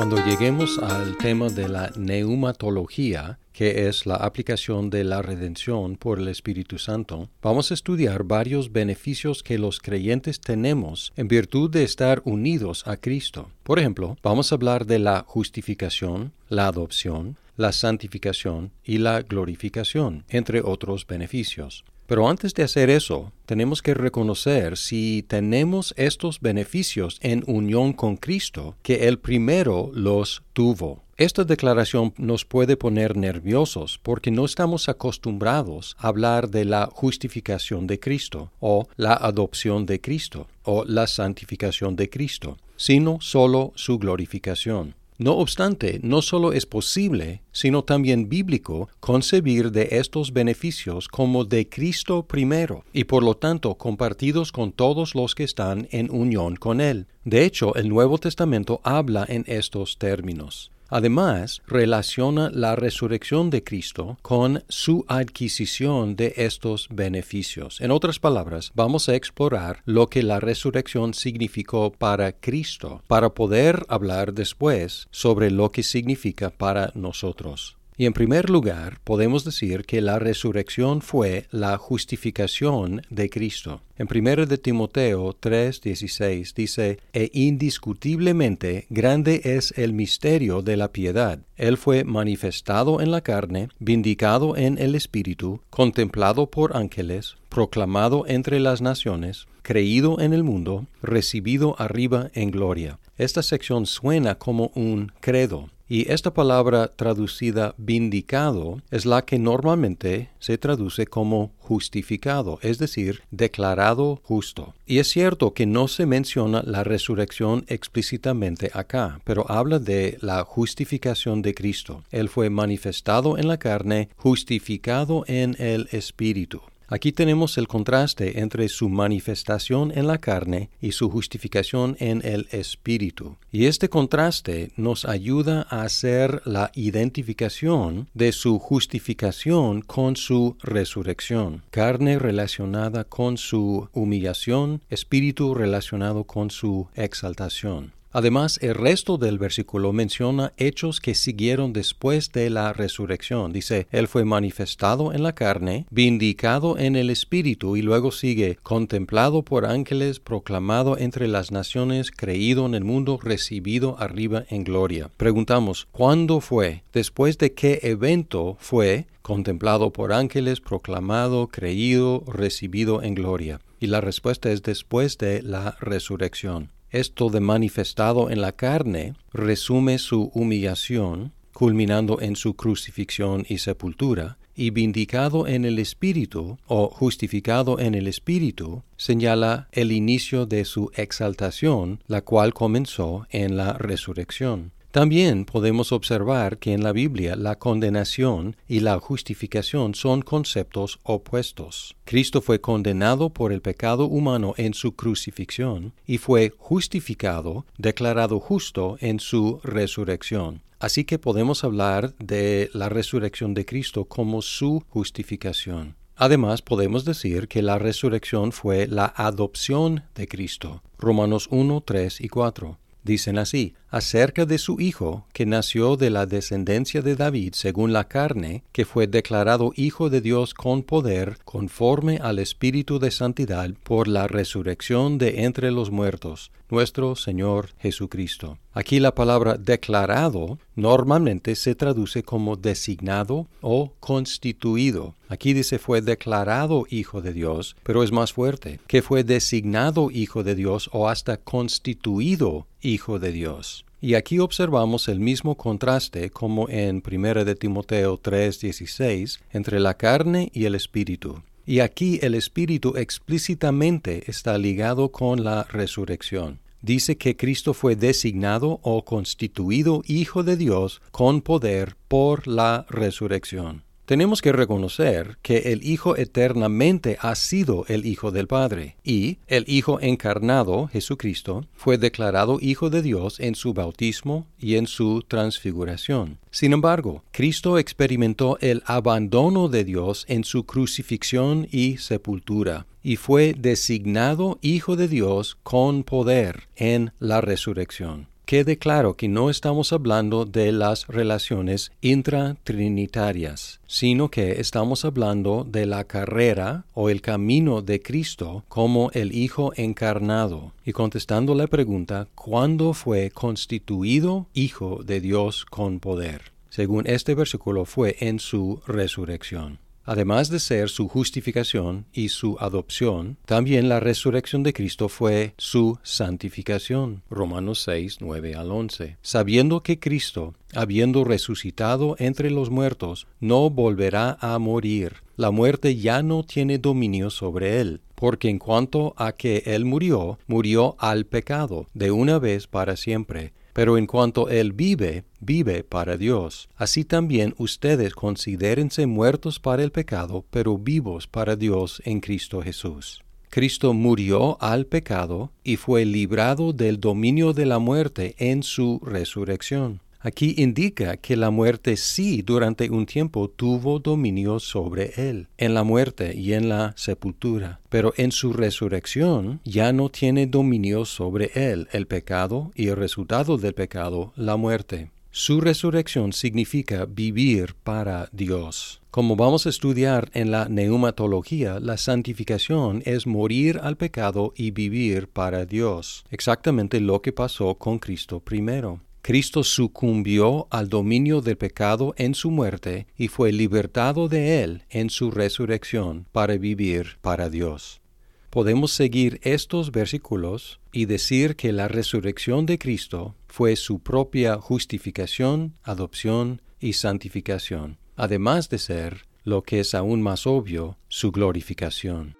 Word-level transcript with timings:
Cuando 0.00 0.16
lleguemos 0.24 0.78
al 0.78 1.18
tema 1.18 1.50
de 1.50 1.68
la 1.68 1.92
neumatología, 1.94 3.38
que 3.52 3.86
es 3.86 4.06
la 4.06 4.14
aplicación 4.14 4.88
de 4.88 5.04
la 5.04 5.20
redención 5.20 5.96
por 5.96 6.18
el 6.18 6.28
Espíritu 6.28 6.78
Santo, 6.78 7.28
vamos 7.42 7.70
a 7.70 7.74
estudiar 7.74 8.24
varios 8.24 8.72
beneficios 8.72 9.42
que 9.42 9.58
los 9.58 9.78
creyentes 9.78 10.40
tenemos 10.40 11.12
en 11.16 11.28
virtud 11.28 11.68
de 11.68 11.82
estar 11.82 12.22
unidos 12.24 12.88
a 12.88 12.96
Cristo. 12.96 13.50
Por 13.62 13.78
ejemplo, 13.78 14.16
vamos 14.22 14.50
a 14.50 14.54
hablar 14.54 14.86
de 14.86 15.00
la 15.00 15.22
justificación, 15.26 16.32
la 16.48 16.68
adopción, 16.68 17.36
la 17.58 17.72
santificación 17.72 18.72
y 18.82 18.96
la 18.96 19.20
glorificación, 19.20 20.24
entre 20.30 20.62
otros 20.62 21.06
beneficios. 21.06 21.84
Pero 22.10 22.28
antes 22.28 22.54
de 22.54 22.64
hacer 22.64 22.90
eso, 22.90 23.30
tenemos 23.46 23.82
que 23.82 23.94
reconocer 23.94 24.76
si 24.76 25.24
tenemos 25.28 25.94
estos 25.96 26.40
beneficios 26.40 27.20
en 27.22 27.44
unión 27.46 27.92
con 27.92 28.16
Cristo, 28.16 28.74
que 28.82 29.06
Él 29.06 29.20
primero 29.20 29.92
los 29.94 30.42
tuvo. 30.52 31.04
Esta 31.16 31.44
declaración 31.44 32.12
nos 32.16 32.44
puede 32.44 32.76
poner 32.76 33.16
nerviosos 33.16 34.00
porque 34.02 34.32
no 34.32 34.44
estamos 34.44 34.88
acostumbrados 34.88 35.94
a 36.00 36.08
hablar 36.08 36.48
de 36.48 36.64
la 36.64 36.88
justificación 36.92 37.86
de 37.86 38.00
Cristo 38.00 38.50
o 38.58 38.88
la 38.96 39.14
adopción 39.14 39.86
de 39.86 40.00
Cristo 40.00 40.48
o 40.64 40.84
la 40.84 41.06
santificación 41.06 41.94
de 41.94 42.10
Cristo, 42.10 42.58
sino 42.74 43.20
solo 43.20 43.72
su 43.76 44.00
glorificación. 44.00 44.96
No 45.20 45.34
obstante, 45.34 46.00
no 46.02 46.22
solo 46.22 46.54
es 46.54 46.64
posible, 46.64 47.42
sino 47.52 47.84
también 47.84 48.30
bíblico 48.30 48.88
concebir 49.00 49.70
de 49.70 49.88
estos 49.90 50.32
beneficios 50.32 51.08
como 51.08 51.44
de 51.44 51.68
Cristo 51.68 52.22
primero 52.22 52.86
y 52.94 53.04
por 53.04 53.22
lo 53.22 53.36
tanto 53.36 53.74
compartidos 53.74 54.50
con 54.50 54.72
todos 54.72 55.14
los 55.14 55.34
que 55.34 55.44
están 55.44 55.88
en 55.90 56.10
unión 56.10 56.56
con 56.56 56.80
Él. 56.80 57.06
De 57.24 57.44
hecho, 57.44 57.74
el 57.74 57.90
Nuevo 57.90 58.16
Testamento 58.16 58.80
habla 58.82 59.26
en 59.28 59.44
estos 59.46 59.98
términos. 59.98 60.70
Además, 60.90 61.62
relaciona 61.66 62.50
la 62.50 62.74
resurrección 62.74 63.48
de 63.48 63.62
Cristo 63.62 64.18
con 64.22 64.64
su 64.68 65.04
adquisición 65.08 66.16
de 66.16 66.34
estos 66.36 66.88
beneficios. 66.90 67.80
En 67.80 67.92
otras 67.92 68.18
palabras, 68.18 68.72
vamos 68.74 69.08
a 69.08 69.14
explorar 69.14 69.82
lo 69.84 70.08
que 70.08 70.24
la 70.24 70.40
resurrección 70.40 71.14
significó 71.14 71.92
para 71.92 72.32
Cristo, 72.32 73.02
para 73.06 73.30
poder 73.30 73.86
hablar 73.88 74.34
después 74.34 75.06
sobre 75.12 75.50
lo 75.50 75.70
que 75.70 75.84
significa 75.84 76.50
para 76.50 76.90
nosotros. 76.94 77.79
Y 78.00 78.06
en 78.06 78.14
primer 78.14 78.48
lugar, 78.48 78.98
podemos 79.04 79.44
decir 79.44 79.84
que 79.84 80.00
la 80.00 80.18
resurrección 80.18 81.02
fue 81.02 81.44
la 81.50 81.76
justificación 81.76 83.02
de 83.10 83.28
Cristo. 83.28 83.82
En 83.98 84.08
1 84.10 84.46
de 84.46 84.56
Timoteo 84.56 85.36
3:16 85.38 86.54
dice, 86.54 86.98
E 87.12 87.28
indiscutiblemente 87.34 88.86
grande 88.88 89.42
es 89.44 89.74
el 89.76 89.92
misterio 89.92 90.62
de 90.62 90.78
la 90.78 90.92
piedad. 90.92 91.40
Él 91.58 91.76
fue 91.76 92.04
manifestado 92.04 93.02
en 93.02 93.10
la 93.10 93.20
carne, 93.20 93.68
vindicado 93.80 94.56
en 94.56 94.78
el 94.78 94.94
Espíritu, 94.94 95.60
contemplado 95.68 96.46
por 96.46 96.78
ángeles, 96.78 97.36
proclamado 97.50 98.24
entre 98.26 98.60
las 98.60 98.80
naciones, 98.80 99.46
creído 99.60 100.20
en 100.20 100.32
el 100.32 100.42
mundo, 100.42 100.86
recibido 101.02 101.76
arriba 101.78 102.30
en 102.32 102.50
gloria. 102.50 102.98
Esta 103.18 103.42
sección 103.42 103.84
suena 103.84 104.36
como 104.36 104.72
un 104.74 105.12
credo 105.20 105.68
y 105.90 106.10
esta 106.10 106.32
palabra 106.32 106.92
traducida 106.94 107.74
vindicado 107.76 108.80
es 108.92 109.06
la 109.06 109.24
que 109.24 109.40
normalmente 109.40 110.30
se 110.38 110.56
traduce 110.56 111.06
como 111.06 111.50
justificado, 111.58 112.60
es 112.62 112.78
decir, 112.78 113.22
declarado 113.32 114.20
justo. 114.22 114.72
Y 114.86 114.98
es 115.00 115.08
cierto 115.08 115.52
que 115.52 115.66
no 115.66 115.88
se 115.88 116.06
menciona 116.06 116.62
la 116.64 116.84
resurrección 116.84 117.64
explícitamente 117.66 118.70
acá, 118.72 119.20
pero 119.24 119.50
habla 119.50 119.80
de 119.80 120.16
la 120.20 120.44
justificación 120.44 121.42
de 121.42 121.54
Cristo. 121.54 122.04
Él 122.12 122.28
fue 122.28 122.50
manifestado 122.50 123.36
en 123.36 123.48
la 123.48 123.58
carne, 123.58 124.10
justificado 124.16 125.24
en 125.26 125.56
el 125.58 125.88
Espíritu. 125.90 126.62
Aquí 126.92 127.12
tenemos 127.12 127.56
el 127.56 127.68
contraste 127.68 128.40
entre 128.40 128.68
su 128.68 128.88
manifestación 128.88 129.92
en 129.96 130.08
la 130.08 130.18
carne 130.18 130.70
y 130.80 130.90
su 130.90 131.08
justificación 131.08 131.96
en 132.00 132.20
el 132.24 132.48
Espíritu. 132.50 133.36
Y 133.52 133.66
este 133.66 133.88
contraste 133.88 134.72
nos 134.74 135.04
ayuda 135.04 135.68
a 135.70 135.82
hacer 135.82 136.42
la 136.44 136.72
identificación 136.74 138.08
de 138.12 138.32
su 138.32 138.58
justificación 138.58 139.82
con 139.82 140.16
su 140.16 140.56
resurrección. 140.64 141.62
Carne 141.70 142.18
relacionada 142.18 143.04
con 143.04 143.38
su 143.38 143.88
humillación, 143.92 144.82
espíritu 144.90 145.54
relacionado 145.54 146.24
con 146.24 146.50
su 146.50 146.88
exaltación. 146.96 147.92
Además, 148.12 148.58
el 148.60 148.74
resto 148.74 149.18
del 149.18 149.38
versículo 149.38 149.92
menciona 149.92 150.52
hechos 150.56 151.00
que 151.00 151.14
siguieron 151.14 151.72
después 151.72 152.32
de 152.32 152.50
la 152.50 152.72
resurrección. 152.72 153.52
Dice, 153.52 153.86
Él 153.92 154.08
fue 154.08 154.24
manifestado 154.24 155.12
en 155.12 155.22
la 155.22 155.34
carne, 155.34 155.86
vindicado 155.90 156.78
en 156.78 156.96
el 156.96 157.10
Espíritu, 157.10 157.76
y 157.76 157.82
luego 157.82 158.10
sigue, 158.10 158.58
contemplado 158.62 159.42
por 159.42 159.64
ángeles, 159.64 160.18
proclamado 160.18 160.98
entre 160.98 161.28
las 161.28 161.52
naciones, 161.52 162.10
creído 162.10 162.66
en 162.66 162.74
el 162.74 162.84
mundo, 162.84 163.18
recibido 163.22 163.96
arriba 164.00 164.44
en 164.48 164.64
gloria. 164.64 165.10
Preguntamos, 165.16 165.86
¿cuándo 165.92 166.40
fue? 166.40 166.82
¿Después 166.92 167.38
de 167.38 167.52
qué 167.52 167.80
evento 167.82 168.56
fue? 168.58 169.06
contemplado 169.22 169.92
por 169.92 170.12
ángeles, 170.12 170.60
proclamado, 170.60 171.46
creído, 171.46 172.24
recibido 172.26 173.00
en 173.02 173.14
gloria. 173.14 173.60
Y 173.78 173.86
la 173.86 174.00
respuesta 174.00 174.50
es 174.50 174.62
después 174.62 175.18
de 175.18 175.40
la 175.42 175.76
resurrección. 175.78 176.70
Esto 176.90 177.30
de 177.30 177.40
manifestado 177.40 178.30
en 178.30 178.40
la 178.40 178.52
carne 178.52 179.14
resume 179.32 179.98
su 179.98 180.30
humillación, 180.34 181.32
culminando 181.52 182.20
en 182.20 182.34
su 182.34 182.54
crucifixión 182.54 183.46
y 183.48 183.58
sepultura, 183.58 184.38
y 184.56 184.70
vindicado 184.70 185.46
en 185.46 185.64
el 185.64 185.78
Espíritu 185.78 186.58
o 186.66 186.88
justificado 186.90 187.78
en 187.78 187.94
el 187.94 188.08
Espíritu 188.08 188.82
señala 188.96 189.68
el 189.72 189.92
inicio 189.92 190.46
de 190.46 190.64
su 190.64 190.90
exaltación, 190.94 192.02
la 192.08 192.22
cual 192.22 192.52
comenzó 192.52 193.26
en 193.30 193.56
la 193.56 193.74
resurrección. 193.74 194.72
También 194.90 195.44
podemos 195.44 195.92
observar 195.92 196.58
que 196.58 196.72
en 196.72 196.82
la 196.82 196.90
Biblia 196.90 197.36
la 197.36 197.56
condenación 197.56 198.56
y 198.66 198.80
la 198.80 198.98
justificación 198.98 199.94
son 199.94 200.22
conceptos 200.22 200.98
opuestos. 201.04 201.94
Cristo 202.04 202.40
fue 202.40 202.60
condenado 202.60 203.30
por 203.30 203.52
el 203.52 203.60
pecado 203.60 204.06
humano 204.06 204.52
en 204.56 204.74
su 204.74 204.96
crucifixión 204.96 205.92
y 206.08 206.18
fue 206.18 206.52
justificado, 206.58 207.66
declarado 207.78 208.40
justo 208.40 208.96
en 209.00 209.20
su 209.20 209.60
resurrección. 209.62 210.62
Así 210.80 211.04
que 211.04 211.20
podemos 211.20 211.62
hablar 211.62 212.14
de 212.18 212.68
la 212.72 212.88
resurrección 212.88 213.54
de 213.54 213.66
Cristo 213.66 214.06
como 214.06 214.42
su 214.42 214.82
justificación. 214.88 215.94
Además, 216.16 216.62
podemos 216.62 217.04
decir 217.04 217.46
que 217.46 217.62
la 217.62 217.78
resurrección 217.78 218.50
fue 218.50 218.88
la 218.88 219.06
adopción 219.06 220.02
de 220.16 220.26
Cristo. 220.26 220.82
Romanos 220.98 221.46
1, 221.50 221.80
3 221.82 222.20
y 222.22 222.28
4. 222.28 222.78
Dicen 223.04 223.38
así, 223.38 223.74
acerca 223.90 224.46
de 224.46 224.58
su 224.58 224.80
Hijo, 224.80 225.26
que 225.32 225.46
nació 225.46 225.96
de 225.96 226.10
la 226.10 226.26
descendencia 226.26 227.02
de 227.02 227.16
David 227.16 227.54
según 227.54 227.92
la 227.92 228.04
carne, 228.04 228.62
que 228.72 228.84
fue 228.84 229.06
declarado 229.06 229.72
Hijo 229.76 230.10
de 230.10 230.20
Dios 230.20 230.54
con 230.54 230.82
poder, 230.82 231.38
conforme 231.44 232.18
al 232.22 232.38
Espíritu 232.38 232.98
de 232.98 233.10
Santidad, 233.10 233.70
por 233.82 234.08
la 234.08 234.28
resurrección 234.28 235.18
de 235.18 235.44
entre 235.44 235.70
los 235.70 235.90
muertos, 235.90 236.52
nuestro 236.70 237.16
Señor 237.16 237.70
Jesucristo. 237.78 238.58
Aquí 238.72 239.00
la 239.00 239.14
palabra 239.14 239.56
declarado 239.56 240.58
normalmente 240.76 241.56
se 241.56 241.74
traduce 241.74 242.22
como 242.22 242.56
designado 242.56 243.48
o 243.60 243.92
constituido. 243.98 245.14
Aquí 245.28 245.52
dice 245.52 245.78
fue 245.78 246.02
declarado 246.02 246.86
Hijo 246.88 247.20
de 247.20 247.32
Dios, 247.32 247.76
pero 247.82 248.04
es 248.04 248.12
más 248.12 248.32
fuerte, 248.32 248.78
que 248.86 249.02
fue 249.02 249.24
designado 249.24 250.10
Hijo 250.12 250.44
de 250.44 250.54
Dios 250.54 250.88
o 250.92 251.08
hasta 251.08 251.36
constituido 251.38 252.68
Hijo 252.80 253.18
de 253.18 253.32
Dios. 253.32 253.79
Y 254.00 254.14
aquí 254.14 254.38
observamos 254.38 255.08
el 255.08 255.20
mismo 255.20 255.56
contraste 255.56 256.30
como 256.30 256.68
en 256.68 257.02
1 257.02 257.44
de 257.44 257.54
Timoteo 257.54 258.18
3:16 258.18 259.40
entre 259.50 259.78
la 259.78 259.94
carne 259.94 260.50
y 260.54 260.64
el 260.64 260.74
espíritu. 260.74 261.42
Y 261.66 261.80
aquí 261.80 262.18
el 262.22 262.34
espíritu 262.34 262.96
explícitamente 262.96 264.24
está 264.30 264.56
ligado 264.56 265.12
con 265.12 265.44
la 265.44 265.64
resurrección. 265.64 266.60
Dice 266.82 267.18
que 267.18 267.36
Cristo 267.36 267.74
fue 267.74 267.94
designado 267.94 268.80
o 268.82 269.04
constituido 269.04 270.02
Hijo 270.06 270.42
de 270.42 270.56
Dios 270.56 271.02
con 271.10 271.42
poder 271.42 271.96
por 272.08 272.46
la 272.46 272.86
resurrección. 272.88 273.84
Tenemos 274.10 274.42
que 274.42 274.50
reconocer 274.50 275.38
que 275.40 275.72
el 275.72 275.86
Hijo 275.86 276.16
eternamente 276.16 277.16
ha 277.20 277.36
sido 277.36 277.84
el 277.86 278.04
Hijo 278.04 278.32
del 278.32 278.48
Padre 278.48 278.96
y 279.04 279.38
el 279.46 279.64
Hijo 279.68 280.00
encarnado, 280.00 280.88
Jesucristo, 280.88 281.64
fue 281.74 281.96
declarado 281.96 282.58
Hijo 282.60 282.90
de 282.90 283.02
Dios 283.02 283.38
en 283.38 283.54
su 283.54 283.72
bautismo 283.72 284.48
y 284.58 284.74
en 284.74 284.88
su 284.88 285.22
transfiguración. 285.22 286.38
Sin 286.50 286.72
embargo, 286.72 287.22
Cristo 287.30 287.78
experimentó 287.78 288.58
el 288.60 288.82
abandono 288.84 289.68
de 289.68 289.84
Dios 289.84 290.24
en 290.26 290.42
su 290.42 290.66
crucifixión 290.66 291.68
y 291.70 291.98
sepultura, 291.98 292.88
y 293.04 293.14
fue 293.14 293.54
designado 293.56 294.58
Hijo 294.60 294.96
de 294.96 295.06
Dios 295.06 295.56
con 295.62 296.02
poder 296.02 296.68
en 296.74 297.12
la 297.20 297.40
resurrección 297.40 298.29
quede 298.50 298.78
claro 298.78 299.14
que 299.14 299.28
no 299.28 299.48
estamos 299.48 299.92
hablando 299.92 300.44
de 300.44 300.72
las 300.72 301.06
relaciones 301.06 301.92
intratrinitarias, 302.00 303.78
sino 303.86 304.28
que 304.28 304.60
estamos 304.60 305.04
hablando 305.04 305.62
de 305.62 305.86
la 305.86 306.02
carrera 306.02 306.84
o 306.92 307.10
el 307.10 307.20
camino 307.20 307.80
de 307.80 308.02
Cristo 308.02 308.64
como 308.66 309.12
el 309.12 309.32
Hijo 309.36 309.72
encarnado. 309.76 310.72
Y 310.84 310.90
contestando 310.90 311.54
la 311.54 311.68
pregunta, 311.68 312.26
¿cuándo 312.34 312.92
fue 312.92 313.30
constituido 313.30 314.48
Hijo 314.52 315.04
de 315.04 315.20
Dios 315.20 315.64
con 315.64 316.00
poder? 316.00 316.50
Según 316.70 317.06
este 317.06 317.36
versículo 317.36 317.84
fue 317.84 318.16
en 318.18 318.40
su 318.40 318.82
resurrección. 318.84 319.78
Además 320.10 320.50
de 320.50 320.58
ser 320.58 320.88
su 320.88 321.06
justificación 321.06 322.04
y 322.12 322.30
su 322.30 322.56
adopción, 322.58 323.36
también 323.44 323.88
la 323.88 324.00
resurrección 324.00 324.64
de 324.64 324.72
Cristo 324.72 325.08
fue 325.08 325.54
su 325.56 326.00
santificación. 326.02 327.22
Romanos 327.30 327.82
6, 327.82 328.16
9 328.18 328.56
al 328.56 328.72
11. 328.72 329.18
Sabiendo 329.22 329.84
que 329.84 330.00
Cristo, 330.00 330.54
habiendo 330.74 331.22
resucitado 331.22 332.16
entre 332.18 332.50
los 332.50 332.70
muertos, 332.70 333.28
no 333.38 333.70
volverá 333.70 334.36
a 334.40 334.58
morir. 334.58 335.18
La 335.36 335.52
muerte 335.52 335.94
ya 335.94 336.24
no 336.24 336.42
tiene 336.42 336.78
dominio 336.78 337.30
sobre 337.30 337.80
él, 337.80 338.00
porque 338.16 338.48
en 338.48 338.58
cuanto 338.58 339.14
a 339.16 339.30
que 339.30 339.62
él 339.64 339.84
murió, 339.84 340.40
murió 340.48 340.96
al 340.98 341.24
pecado, 341.24 341.86
de 341.94 342.10
una 342.10 342.40
vez 342.40 342.66
para 342.66 342.96
siempre 342.96 343.52
pero 343.72 343.98
en 343.98 344.06
cuanto 344.06 344.48
Él 344.48 344.72
vive, 344.72 345.24
vive 345.40 345.84
para 345.84 346.16
Dios. 346.16 346.68
Así 346.76 347.04
también 347.04 347.54
ustedes 347.58 348.14
considérense 348.14 349.06
muertos 349.06 349.58
para 349.58 349.82
el 349.82 349.92
pecado, 349.92 350.44
pero 350.50 350.78
vivos 350.78 351.26
para 351.26 351.56
Dios 351.56 352.02
en 352.04 352.20
Cristo 352.20 352.62
Jesús. 352.62 353.22
Cristo 353.50 353.94
murió 353.94 354.56
al 354.60 354.86
pecado 354.86 355.50
y 355.64 355.76
fue 355.76 356.04
librado 356.04 356.72
del 356.72 357.00
dominio 357.00 357.52
de 357.52 357.66
la 357.66 357.80
muerte 357.80 358.36
en 358.38 358.62
su 358.62 359.00
resurrección. 359.02 360.00
Aquí 360.22 360.54
indica 360.58 361.16
que 361.16 361.34
la 361.34 361.50
muerte 361.50 361.96
sí 361.96 362.42
durante 362.42 362.90
un 362.90 363.06
tiempo 363.06 363.48
tuvo 363.48 364.00
dominio 364.00 364.60
sobre 364.60 365.12
él, 365.16 365.48
en 365.56 365.72
la 365.72 365.82
muerte 365.82 366.34
y 366.36 366.52
en 366.52 366.68
la 366.68 366.92
sepultura, 366.94 367.80
pero 367.88 368.12
en 368.18 368.30
su 368.30 368.52
resurrección 368.52 369.60
ya 369.64 369.94
no 369.94 370.10
tiene 370.10 370.46
dominio 370.46 371.06
sobre 371.06 371.50
él 371.54 371.88
el 371.92 372.06
pecado 372.06 372.70
y 372.74 372.88
el 372.88 372.96
resultado 372.96 373.56
del 373.56 373.72
pecado, 373.72 374.34
la 374.36 374.56
muerte. 374.56 375.10
Su 375.32 375.60
resurrección 375.60 376.32
significa 376.32 377.06
vivir 377.06 377.74
para 377.82 378.28
Dios. 378.32 379.00
Como 379.10 379.36
vamos 379.36 379.64
a 379.64 379.70
estudiar 379.70 380.28
en 380.34 380.50
la 380.50 380.68
neumatología, 380.68 381.80
la 381.80 381.96
santificación 381.96 383.02
es 383.06 383.26
morir 383.26 383.80
al 383.82 383.96
pecado 383.96 384.52
y 384.56 384.72
vivir 384.72 385.28
para 385.28 385.66
Dios, 385.66 386.24
exactamente 386.30 387.00
lo 387.00 387.22
que 387.22 387.32
pasó 387.32 387.76
con 387.76 387.98
Cristo 387.98 388.40
primero. 388.40 389.00
Cristo 389.22 389.64
sucumbió 389.64 390.66
al 390.70 390.88
dominio 390.88 391.40
del 391.40 391.56
pecado 391.56 392.14
en 392.16 392.34
su 392.34 392.50
muerte 392.50 393.06
y 393.16 393.28
fue 393.28 393.52
libertado 393.52 394.28
de 394.28 394.62
él 394.62 394.84
en 394.88 395.10
su 395.10 395.30
resurrección 395.30 396.26
para 396.32 396.56
vivir 396.56 397.18
para 397.20 397.50
Dios. 397.50 398.00
Podemos 398.48 398.92
seguir 398.92 399.38
estos 399.42 399.92
versículos 399.92 400.80
y 400.92 401.04
decir 401.04 401.54
que 401.54 401.72
la 401.72 401.86
resurrección 401.86 402.66
de 402.66 402.78
Cristo 402.78 403.36
fue 403.46 403.76
su 403.76 404.00
propia 404.00 404.56
justificación, 404.56 405.74
adopción 405.82 406.62
y 406.80 406.94
santificación, 406.94 407.98
además 408.16 408.68
de 408.68 408.78
ser, 408.78 409.26
lo 409.44 409.62
que 409.62 409.80
es 409.80 409.94
aún 409.94 410.22
más 410.22 410.46
obvio, 410.46 410.98
su 411.08 411.30
glorificación. 411.30 412.39